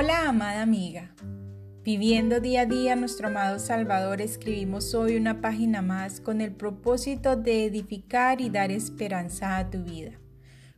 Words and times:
Hola 0.00 0.28
amada 0.28 0.62
amiga. 0.62 1.12
Viviendo 1.82 2.38
día 2.38 2.60
a 2.60 2.66
día 2.66 2.94
nuestro 2.94 3.26
amado 3.26 3.58
Salvador, 3.58 4.20
escribimos 4.20 4.94
hoy 4.94 5.16
una 5.16 5.40
página 5.40 5.82
más 5.82 6.20
con 6.20 6.40
el 6.40 6.52
propósito 6.52 7.34
de 7.34 7.64
edificar 7.64 8.40
y 8.40 8.48
dar 8.48 8.70
esperanza 8.70 9.56
a 9.56 9.70
tu 9.70 9.82
vida. 9.82 10.12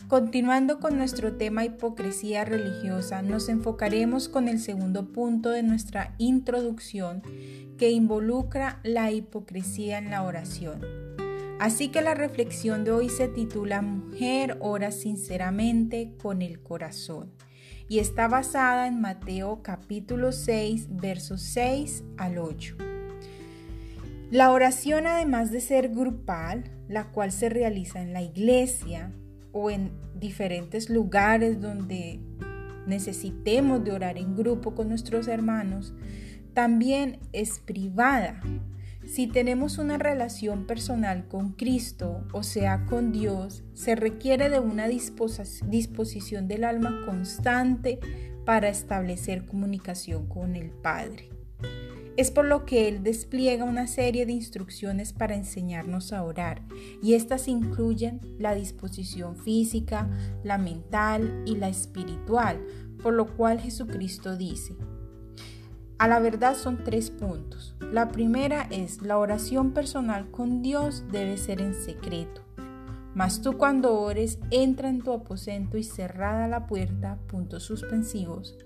Continuando 0.08 0.80
con 0.80 0.96
nuestro 0.96 1.36
tema 1.36 1.66
hipocresía 1.66 2.46
religiosa, 2.46 3.20
nos 3.20 3.50
enfocaremos 3.50 4.30
con 4.30 4.48
el 4.48 4.58
segundo 4.58 5.12
punto 5.12 5.50
de 5.50 5.64
nuestra 5.64 6.14
introducción 6.16 7.20
que 7.76 7.90
involucra 7.90 8.80
la 8.84 9.10
hipocresía 9.10 9.98
en 9.98 10.10
la 10.10 10.22
oración. 10.22 10.80
Así 11.60 11.88
que 11.88 12.00
la 12.00 12.14
reflexión 12.14 12.84
de 12.84 12.92
hoy 12.92 13.10
se 13.10 13.28
titula 13.28 13.82
Mujer 13.82 14.56
ora 14.60 14.90
sinceramente 14.90 16.14
con 16.22 16.40
el 16.40 16.62
corazón 16.62 17.34
y 17.90 17.98
está 17.98 18.28
basada 18.28 18.86
en 18.86 19.00
Mateo 19.00 19.64
capítulo 19.64 20.30
6 20.30 20.90
versos 20.90 21.42
6 21.42 22.04
al 22.18 22.38
8. 22.38 22.76
La 24.30 24.52
oración 24.52 25.08
además 25.08 25.50
de 25.50 25.60
ser 25.60 25.88
grupal, 25.88 26.70
la 26.88 27.10
cual 27.10 27.32
se 27.32 27.48
realiza 27.48 28.00
en 28.00 28.12
la 28.12 28.22
iglesia 28.22 29.10
o 29.50 29.72
en 29.72 29.90
diferentes 30.14 30.88
lugares 30.88 31.60
donde 31.60 32.20
necesitemos 32.86 33.82
de 33.82 33.90
orar 33.90 34.18
en 34.18 34.36
grupo 34.36 34.76
con 34.76 34.88
nuestros 34.88 35.26
hermanos, 35.26 35.92
también 36.54 37.18
es 37.32 37.58
privada, 37.58 38.40
si 39.10 39.26
tenemos 39.26 39.78
una 39.78 39.98
relación 39.98 40.66
personal 40.66 41.26
con 41.26 41.52
Cristo, 41.52 42.24
o 42.32 42.44
sea, 42.44 42.86
con 42.86 43.10
Dios, 43.10 43.64
se 43.74 43.96
requiere 43.96 44.48
de 44.50 44.60
una 44.60 44.86
disposición 44.86 46.46
del 46.46 46.62
alma 46.62 47.02
constante 47.06 47.98
para 48.44 48.68
establecer 48.68 49.46
comunicación 49.46 50.28
con 50.28 50.54
el 50.54 50.70
Padre. 50.70 51.28
Es 52.16 52.30
por 52.30 52.44
lo 52.44 52.64
que 52.64 52.86
Él 52.86 53.02
despliega 53.02 53.64
una 53.64 53.88
serie 53.88 54.26
de 54.26 54.32
instrucciones 54.32 55.12
para 55.12 55.34
enseñarnos 55.34 56.12
a 56.12 56.22
orar, 56.22 56.62
y 57.02 57.14
estas 57.14 57.48
incluyen 57.48 58.20
la 58.38 58.54
disposición 58.54 59.36
física, 59.36 60.08
la 60.44 60.56
mental 60.56 61.42
y 61.46 61.56
la 61.56 61.68
espiritual, 61.68 62.64
por 63.02 63.14
lo 63.14 63.36
cual 63.36 63.58
Jesucristo 63.60 64.36
dice, 64.36 64.76
a 66.00 66.08
la 66.08 66.18
verdad 66.18 66.56
son 66.56 66.82
tres 66.82 67.10
puntos. 67.10 67.74
La 67.78 68.08
primera 68.08 68.66
es 68.70 69.02
la 69.02 69.18
oración 69.18 69.72
personal 69.72 70.30
con 70.30 70.62
Dios 70.62 71.04
debe 71.12 71.36
ser 71.36 71.60
en 71.60 71.74
secreto. 71.74 72.40
Mas 73.14 73.42
tú 73.42 73.58
cuando 73.58 74.00
ores, 74.00 74.38
entra 74.50 74.88
en 74.88 75.02
tu 75.02 75.12
aposento 75.12 75.76
y 75.76 75.84
cerrada 75.84 76.48
la 76.48 76.66
puerta, 76.66 77.18
puntos 77.26 77.64
suspensivos, 77.64 78.56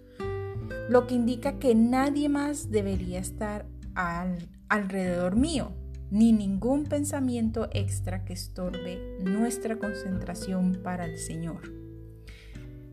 lo 0.89 1.09
que 1.09 1.17
indica 1.17 1.59
que 1.59 1.75
nadie 1.75 2.29
más 2.29 2.71
debería 2.71 3.19
estar 3.19 3.67
al, 3.97 4.48
alrededor 4.69 5.35
mío, 5.35 5.73
ni 6.13 6.31
ningún 6.31 6.85
pensamiento 6.85 7.69
extra 7.73 8.25
que 8.25 8.35
estorbe 8.35 9.19
nuestra 9.19 9.77
concentración 9.81 10.79
para 10.85 11.05
el 11.05 11.19
Señor. 11.19 11.84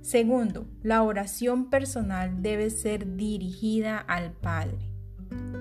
Segundo, 0.01 0.67
la 0.81 1.03
oración 1.03 1.69
personal 1.69 2.41
debe 2.41 2.71
ser 2.71 3.15
dirigida 3.15 3.99
al 3.99 4.31
Padre. 4.31 4.89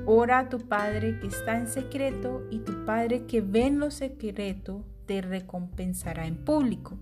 Ora 0.06 0.40
a 0.40 0.48
tu 0.48 0.60
Padre 0.60 1.20
que 1.20 1.26
está 1.26 1.58
en 1.58 1.68
secreto 1.68 2.46
y 2.50 2.60
tu 2.60 2.84
Padre 2.86 3.26
que 3.26 3.42
ve 3.42 3.66
en 3.66 3.78
lo 3.78 3.90
secreto 3.90 4.86
te 5.06 5.20
recompensará 5.20 6.26
en 6.26 6.42
público. 6.42 6.98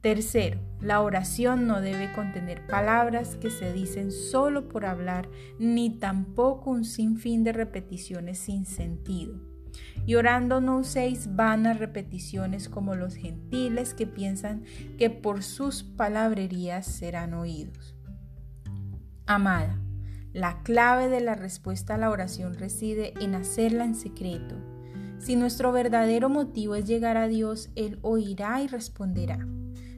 Tercero, 0.00 0.58
la 0.80 1.00
oración 1.00 1.66
no 1.66 1.80
debe 1.80 2.12
contener 2.12 2.66
palabras 2.66 3.36
que 3.36 3.48
se 3.48 3.72
dicen 3.72 4.10
solo 4.10 4.68
por 4.68 4.84
hablar, 4.84 5.30
ni 5.58 5.98
tampoco 5.98 6.70
un 6.70 6.84
sinfín 6.84 7.44
de 7.44 7.52
repeticiones 7.52 8.38
sin 8.38 8.66
sentido. 8.66 9.53
Y 10.06 10.16
orando 10.16 10.60
no 10.60 10.78
uséis 10.78 11.34
vanas 11.34 11.78
repeticiones 11.78 12.68
como 12.68 12.94
los 12.94 13.14
gentiles 13.14 13.94
que 13.94 14.06
piensan 14.06 14.64
que 14.98 15.10
por 15.10 15.42
sus 15.42 15.82
palabrerías 15.82 16.86
serán 16.86 17.34
oídos. 17.34 17.96
Amada, 19.26 19.78
la 20.34 20.62
clave 20.62 21.08
de 21.08 21.20
la 21.20 21.34
respuesta 21.34 21.94
a 21.94 21.98
la 21.98 22.10
oración 22.10 22.54
reside 22.54 23.14
en 23.20 23.34
hacerla 23.34 23.84
en 23.84 23.94
secreto. 23.94 24.56
Si 25.18 25.36
nuestro 25.36 25.72
verdadero 25.72 26.28
motivo 26.28 26.74
es 26.74 26.86
llegar 26.86 27.16
a 27.16 27.28
Dios, 27.28 27.70
Él 27.76 27.98
oirá 28.02 28.60
y 28.60 28.66
responderá. 28.66 29.46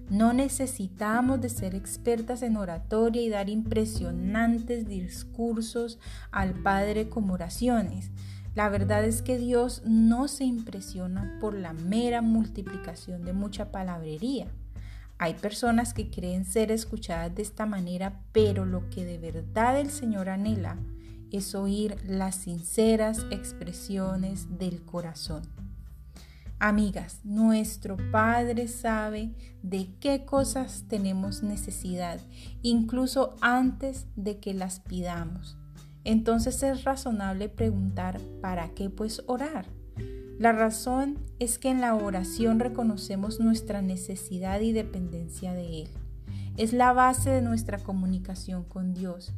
No 0.09 0.33
necesitamos 0.33 1.41
de 1.41 1.49
ser 1.49 1.75
expertas 1.75 2.43
en 2.43 2.56
oratoria 2.56 3.23
y 3.23 3.28
dar 3.28 3.49
impresionantes 3.49 4.87
discursos 4.87 5.99
al 6.31 6.55
Padre 6.55 7.09
como 7.09 7.34
oraciones. 7.34 8.12
La 8.56 8.71
verdad 8.71 9.05
es 9.05 9.21
que 9.21 9.37
Dios 9.37 9.83
no 9.84 10.28
se 10.28 10.44
impresiona 10.44 11.37
por 11.43 11.53
la 11.53 11.75
mera 11.75 12.22
multiplicación 12.22 13.22
de 13.22 13.34
mucha 13.34 13.71
palabrería. 13.71 14.47
Hay 15.19 15.34
personas 15.34 15.93
que 15.93 16.11
creen 16.11 16.47
ser 16.47 16.72
escuchadas 16.72 17.34
de 17.34 17.43
esta 17.43 17.67
manera, 17.67 18.22
pero 18.33 18.65
lo 18.65 18.89
que 18.89 19.05
de 19.05 19.19
verdad 19.19 19.78
el 19.78 19.91
Señor 19.91 20.31
anhela 20.31 20.78
es 21.31 21.55
oír 21.55 21.99
las 22.09 22.37
sinceras 22.37 23.27
expresiones 23.31 24.59
del 24.59 24.83
corazón. 24.87 25.43
Amigas, 26.59 27.21
nuestro 27.25 27.99
Padre 28.11 28.69
sabe 28.69 29.34
de 29.62 29.91
qué 30.00 30.25
cosas 30.25 30.84
tenemos 30.88 31.43
necesidad, 31.43 32.23
incluso 32.62 33.37
antes 33.43 34.06
de 34.17 34.41
que 34.41 34.55
las 34.55 34.81
pidamos. 34.81 35.59
Entonces 36.06 36.62
es 36.62 36.84
razonable 36.84 37.49
preguntar, 37.49 38.21
¿para 38.41 38.69
qué 38.69 38.91
pues 38.91 39.25
orar? 39.27 39.67
La 40.39 40.53
razón 40.53 41.19
es 41.41 41.59
que 41.59 41.69
en 41.69 41.81
la 41.81 41.97
oración 41.97 42.61
reconocemos 42.61 43.41
nuestra 43.41 43.83
necesidad 43.83 44.61
y 44.61 44.71
dependencia 44.71 45.53
de 45.53 45.83
Él. 45.83 45.89
Es 46.56 46.72
la 46.72 46.93
base 46.93 47.31
de 47.31 47.43
nuestra 47.43 47.78
comunicación 47.78 48.62
con 48.62 48.94
Dios. 48.94 49.33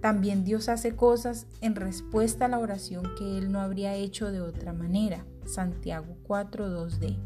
También 0.00 0.44
Dios 0.44 0.68
hace 0.68 0.94
cosas 0.94 1.48
en 1.60 1.74
respuesta 1.74 2.44
a 2.44 2.48
la 2.48 2.60
oración 2.60 3.02
que 3.18 3.38
Él 3.38 3.50
no 3.50 3.60
habría 3.60 3.96
hecho 3.96 4.30
de 4.30 4.42
otra 4.42 4.72
manera. 4.72 5.24
Santiago 5.44 6.16
4.2d. 6.28 7.16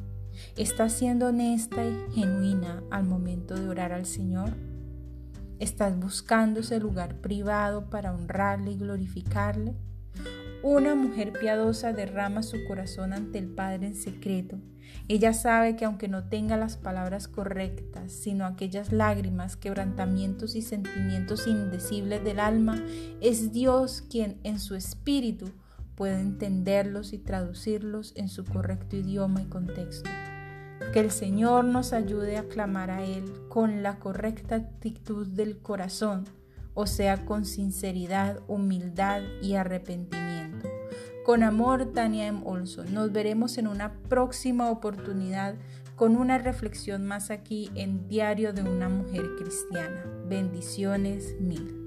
¿Estás 0.57 0.95
siendo 0.95 1.27
honesta 1.27 1.85
y 1.85 2.15
genuina 2.15 2.83
al 2.91 3.05
momento 3.05 3.57
de 3.57 3.69
orar 3.69 3.93
al 3.93 4.07
Señor? 4.07 4.55
¿Estás 5.59 5.99
buscando 5.99 6.61
ese 6.61 6.79
lugar 6.79 7.23
privado 7.23 7.89
para 7.89 8.13
honrarle 8.13 8.73
y 8.73 8.77
glorificarle? 8.77 9.75
Una 10.63 10.95
mujer 10.95 11.33
piadosa 11.33 11.95
derrama 11.95 12.43
su 12.43 12.59
corazón 12.69 13.15
ante 13.15 13.39
el 13.39 13.49
Padre 13.49 13.87
en 13.87 13.95
secreto. 13.95 14.59
Ella 15.09 15.33
sabe 15.33 15.75
que 15.75 15.87
aunque 15.87 16.09
no 16.09 16.29
tenga 16.29 16.59
las 16.59 16.77
palabras 16.77 17.27
correctas, 17.27 18.13
sino 18.13 18.45
aquellas 18.45 18.93
lágrimas, 18.93 19.57
quebrantamientos 19.57 20.57
y 20.57 20.63
sentimientos 20.63 21.47
indecibles 21.47 22.23
del 22.23 22.39
alma, 22.39 22.85
es 23.23 23.51
Dios 23.53 24.03
quien 24.11 24.39
en 24.45 24.59
su 24.59 24.75
espíritu 24.75 25.53
puede 25.95 26.21
entenderlos 26.21 27.15
y 27.15 27.19
traducirlos 27.19 28.13
en 28.17 28.29
su 28.29 28.45
correcto 28.45 28.97
idioma 28.97 29.41
y 29.41 29.47
contexto. 29.47 30.11
Que 30.93 31.01
el 31.01 31.11
Señor 31.11 31.65
nos 31.65 31.93
ayude 31.93 32.39
a 32.39 32.49
clamar 32.49 32.91
a 32.91 33.05
Él 33.05 33.25
con 33.49 33.83
la 33.83 33.99
correcta 33.99 34.57
actitud 34.57 35.27
del 35.27 35.59
corazón, 35.59 36.25
o 36.75 36.87
sea, 36.87 37.25
con 37.25 37.45
sinceridad, 37.45 38.41
humildad 38.49 39.23
y 39.43 39.55
arrepentimiento. 39.55 40.69
Con 41.25 41.43
amor, 41.43 41.93
Tania 41.93 42.29
M. 42.29 42.41
Olson. 42.45 42.95
Nos 42.95 43.13
veremos 43.13 43.59
en 43.59 43.67
una 43.67 43.95
próxima 44.09 44.71
oportunidad 44.71 45.57
con 45.97 46.15
una 46.15 46.39
reflexión 46.39 47.07
más 47.07 47.31
aquí 47.31 47.71
en 47.75 48.07
Diario 48.07 48.53
de 48.53 48.63
una 48.63 48.89
Mujer 48.89 49.25
Cristiana. 49.39 50.05
Bendiciones 50.29 51.35
mil. 51.41 51.87